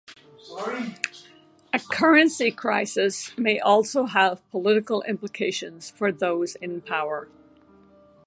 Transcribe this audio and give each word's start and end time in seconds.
A 1.73 1.79
currency 1.91 2.49
crisis 2.49 3.37
may 3.37 3.59
also 3.59 4.07
have 4.07 4.41
political 4.49 5.03
implications 5.03 5.91
for 5.91 6.11
those 6.11 6.55
in 6.55 6.81
power. 6.81 7.27